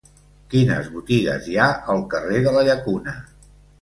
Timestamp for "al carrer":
1.97-2.41